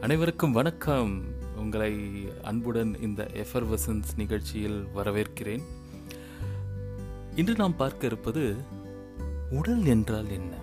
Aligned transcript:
அனைவருக்கும் 0.00 0.52
வணக்கம். 0.52 1.22
உங்களை 1.56 2.28
அன்புடன் 2.42 3.00
இந்த 3.00 3.30
எஃபர்வசன்ஸ் 3.32 4.02
நிகழ்ச்சியில் 4.16 4.86
வரவேற்கிறேன். 4.96 5.62
இன்று 7.34 7.54
நாம் 7.54 7.76
பார்க்க 7.76 8.06
இருப்பது 8.06 8.56
உடல் 9.50 9.84
என்றால் 9.84 10.30
என்ன? 10.30 10.54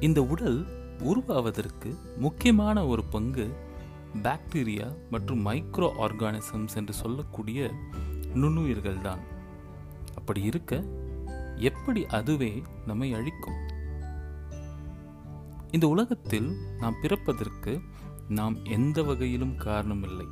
இந்த 0.00 0.22
உடல் 0.22 0.64
உருவாவதற்கு 0.98 1.96
முக்கியமான 2.16 2.86
ஒரு 2.86 3.04
பங்கு 3.04 3.48
பாக்டீரியா 4.22 4.96
மற்றும் 5.10 5.46
மைக்ரோ 5.46 5.90
ஆர்கானிசம்ஸ் 5.98 6.76
என்று 6.76 6.92
சொல்லக்கூடிய 6.92 7.70
நுண்ணுயிர்கள் 8.34 9.00
தான் 9.00 9.20
அப்படி 10.16 10.42
இருக்க 10.42 10.84
எப்படி 11.56 12.06
அதுவே 12.06 12.62
நம்மை 12.86 13.14
அழிக்கும்? 13.14 13.74
இந்த 15.70 15.88
உலகத்தில் 15.88 16.56
நாம் 16.78 16.94
பிறப்பதற்கு 17.02 17.80
நாம் 18.28 18.64
எந்த 18.64 19.02
வகையிலும் 19.02 19.58
காரணமில்லை. 19.58 20.26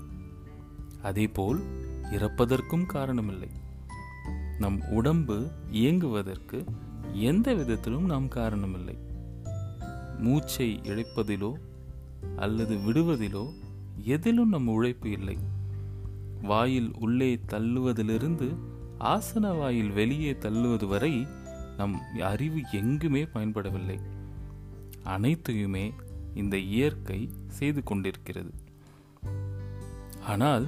அதேபோல் 1.03 1.63
இறப்பதற்கும் 2.03 2.87
காரணமில்லை. 2.87 3.49
நம் 4.59 4.81
உடம்பு 4.91 5.51
இயங்குவதற்கு 5.73 6.65
எந்த 7.13 7.55
விதத்திலும் 7.55 8.05
நாம் 8.05 8.29
காரணமில்லை. 8.29 8.99
மூச்சை 10.19 10.81
இழைப்பதிலோ 10.83 11.53
அல்லது 12.37 12.77
விடுவதிலோ 12.77 13.53
எதிலும் 13.97 14.49
நம் 14.49 14.69
உழைப்பு 14.69 15.11
இல்லை. 15.11 15.39
வாயில் 16.43 16.93
உள்ளே 16.99 17.41
தள்ளுவதிலிருந்து 17.49 18.57
ஆசன 18.99 19.59
வாயில் 19.59 19.91
வெளியே 19.91 20.33
தள்ளுவது 20.33 20.87
வரை 20.87 21.27
நம் 21.77 22.01
அறிவு 22.23 22.61
எங்குமே 22.73 23.25
பயன்படவில்லை. 23.25 24.14
அனைத்தையுமே 25.05 25.93
இந்த 26.35 26.57
இயற்கை 26.57 27.31
செய்து 27.49 27.83
கொண்டிருக்கிறது. 27.83 28.53
ஆனால் 30.27 30.67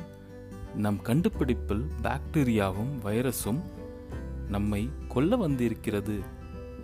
நம் 0.75 1.03
கண்டுபிடிப்பில் 1.03 1.85
பாக்டீரியாவும் 2.03 2.93
வைரஸும் 3.05 3.61
நம்மை 4.49 4.91
கொல்ல 5.09 5.37
வந்திருக்கிறது 5.37 6.21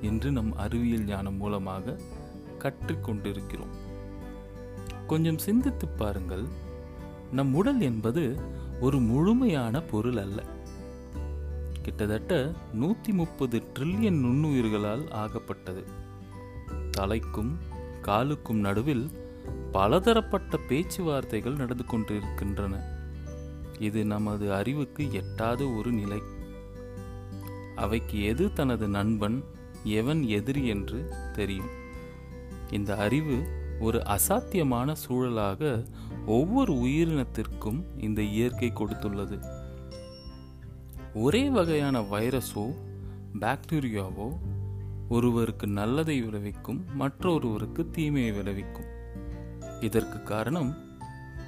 என்று 0.00 0.32
நம் 0.32 0.56
அறிவியல் 0.56 1.04
ஞானம் 1.04 1.36
மூலமாக 1.36 1.96
கற்றுக்கொண்டிருக்கிறோம் 2.58 3.74
கொஞ்சம் 5.06 5.38
சிந்தித்து 5.38 5.88
பாருங்கள். 5.88 6.44
நம் 7.32 7.54
உடல் 7.54 7.80
என்பது 7.80 8.36
ஒரு 8.80 8.98
முழுமையான 9.00 9.82
பொருள் 9.82 10.16
அல்ல. 10.16 10.44
கிட்டத்தட்ட 11.82 12.52
நூற்றி 12.72 13.12
முப்பது 13.12 13.62
ட்ரில்லியன் 13.78 14.20
நுண்ணுயிர்களால் 14.24 15.10
ஆகப்பட்டது. 15.10 16.01
தலைக்கும் 16.96 17.56
காலுக்கும் 18.02 18.60
நடுவில் 18.60 19.10
பலதரப்பட்ட 19.72 20.56
பேச்சுவார்த்தைகள் 20.68 21.56
நடந்து 21.56 21.84
கொண்டிருக்கின்றன. 21.84 22.82
இது 23.78 24.04
நமது 24.04 24.54
அறிவுக்கு 24.54 25.12
எட்டாத 25.12 25.68
ஒரு 25.68 25.92
நிலை. 25.92 26.22
அவைக்கு 27.76 28.24
எது 28.24 28.52
தனது 28.52 28.88
நண்பன் 28.88 29.44
எவன் 29.84 30.22
எதிரி 30.22 30.66
என்று 30.66 31.12
தெரியும். 31.32 31.70
இந்த 32.70 32.96
அறிவு 32.96 33.46
ஒரு 33.80 34.02
அசாத்தியமான 34.06 34.92
சூழலாக 34.92 35.84
ஒவ்வொரு 36.26 36.74
உயிரினத்திற்கும் 36.74 37.84
இந்த 37.98 38.22
இயற்கை 38.22 38.72
கொடுத்துள்ளது. 38.74 39.44
ஒரே 41.14 41.50
வகையான 41.50 42.00
வைரஸோ 42.00 42.74
பாக்டீரியாவோ 43.40 44.36
ஒருவருக்கு 45.14 45.66
நல்லதை 45.78 46.16
விளைவிக்கும் 46.22 46.80
மற்றொருவருக்கு 46.94 47.82
தீமையை 47.90 48.32
விளைவிக்கும். 48.32 48.88
இதற்கு 49.80 50.18
காரணம் 50.22 50.70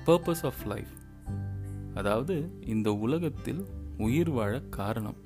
பர்பஸ் 0.07 0.43
ஆஃப் 0.43 0.63
லைஃப் 0.67 0.93
அதாவது 1.95 2.37
இந்த 2.67 2.89
உலகத்தில் 3.05 3.63
உயிர் 3.99 4.31
வாழ 4.31 4.53
காரணம். 4.79 5.19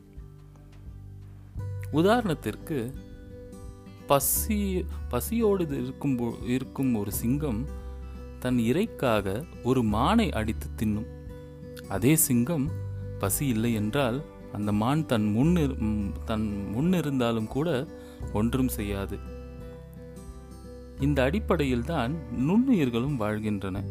உதாரணத்திற்கு 1.93 2.79
பசி 4.11 4.59
பசியோடு 5.09 5.65
இருக்கும் 5.83 6.17
இருக்கும் 6.47 6.93
ஒரு 6.95 7.13
சிங்கம் 7.13 7.61
தன் 8.39 8.59
இறைக்காக 8.71 9.27
ஒரு 9.65 9.81
மானை 9.95 10.29
அடித்து 10.41 10.69
தின்னும். 10.77 11.09
அதே 11.89 12.13
சிங்கம் 12.27 12.67
பசி 13.19 13.47
இல்லை 13.55 13.73
என்றால் 13.81 14.19
அந்த 14.53 14.71
மான் 14.83 15.07
தன் 15.07 15.27
முன் 15.33 15.55
தன் 16.25 16.47
முன் 16.71 16.93
இருந்தாலும் 17.01 17.51
கூட 17.55 17.69
ஒன்றும் 18.33 18.69
செய்யாது. 18.69 19.19
இந்த 21.01 21.23
அடிப்படையில் 21.23 21.85
தான் 21.85 22.15
நுண்ணுயிர்களும் 22.31 23.17
வாழ்கின்றன. 23.17 23.83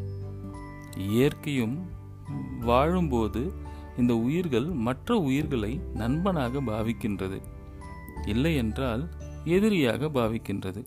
இயற்கையும் 0.98 1.90
வாழும்போது 2.62 3.52
இந்த 3.98 4.16
உயிர்கள் 4.16 4.66
மற்ற 4.66 5.16
உயிர்களை 5.18 5.80
நண்பனாக 5.94 6.62
பாவிக்கின்றது 6.62 7.42
இல்லை 8.26 8.56
என்றால் 8.56 9.10
எதிரியாக 9.44 10.06
பாவிக்கின்றது. 10.06 10.86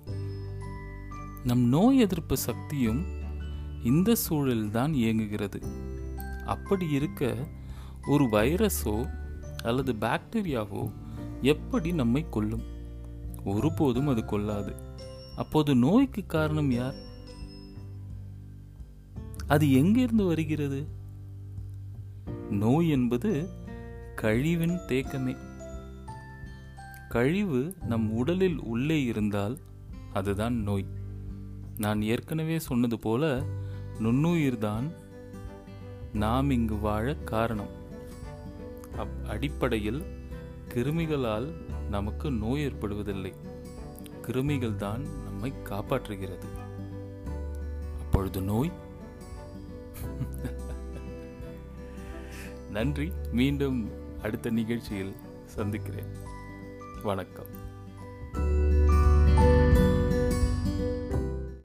நம் 1.45 1.61
நோய் 1.61 1.99
எதிர்ப்பு 1.99 2.37
சக்தியும் 2.37 3.05
இந்த 3.85 4.17
சூழலில்தான் 4.29 4.93
இயங்குகிறது. 4.93 5.63
அப்படி 6.47 6.89
இருக்க 6.89 7.35
ஒரு 8.09 8.25
வைரஸோ 8.25 9.11
அல்லது 9.63 9.95
பாக்டீரியாவோ 10.01 10.93
எப்படி 11.41 11.93
நம்மை 11.93 12.27
கொல்லும்? 12.31 12.79
ஒருபோதும் 13.45 14.09
அது 14.09 14.25
கொல்லாது 14.25 14.75
அப்போது 15.37 15.75
நோய்க்கு 15.75 16.27
காரணம் 16.27 16.71
யார்? 16.71 16.95
அது 19.47 19.73
எங்கிருந்து 19.73 20.25
வருகிறது? 20.25 20.87
நோய் 22.51 22.89
என்பது 22.89 23.49
கழிவின் 24.17 24.79
தேக்கமே. 24.89 25.37
கழிவு 27.09 27.75
நம் 27.85 28.13
உடலில் 28.13 28.61
உள்ளே 28.61 29.05
இருந்தால் 29.05 29.59
அதுதான் 30.13 30.55
நோய். 30.55 30.87
நான் 31.79 32.03
ஏற்கனவே 32.03 32.59
சொன்னது 32.59 32.99
போல 32.99 33.43
நுண்ணுயிர்தான் 33.99 34.91
நாம் 36.13 36.51
இங்கு 36.51 36.79
வாழ 36.79 37.15
காரணம். 37.15 37.79
அடிப்படையில் 39.29 40.03
கிருமிகளால் 40.75 41.53
நமக்கு 41.91 42.31
நோய் 42.31 42.67
ஏற்படுவதில்லை. 42.67 43.33
கிருமிகள் 44.27 44.77
தான் 44.77 45.03
நம்மை 45.23 45.53
காப்பாற்றுகிறது. 45.65 46.49
அப்பொழுது 48.01 48.41
நோய்? 48.41 48.73
நன்றி. 52.71 53.13
மீண்டும் 53.33 53.91
அடுத்த 54.23 54.51
நிகழ்ச்சியில் 54.51 55.17
சந்திக்கிறேன். 55.45 56.13
வணக்கம். 57.03 57.60